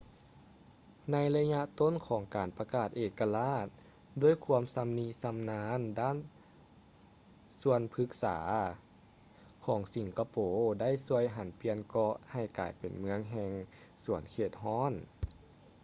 [1.11, 3.65] ໃນໄລຍະຕົ້ນຂອງການປະກາດເອກະລາດ
[4.21, 6.17] ດ້ວຍຄວາມຊຳນິຊຳນານດ້ານ
[7.61, 8.37] ສວນພຶກສາ
[9.65, 10.37] ຂອງສິງກະໂປ
[10.79, 13.51] ໄດ້ຊ່ວຍຫັນປ່ຽນເກາະໃຫ້ກາຍເປັນເມືອງແຫ່ງ
[14.05, 14.93] ສວນເຂດຮ້ອນ